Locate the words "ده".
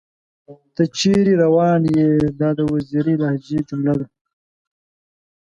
3.99-4.05